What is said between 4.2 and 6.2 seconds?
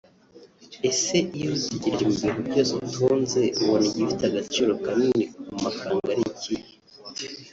agaciro kanini mu mafaranga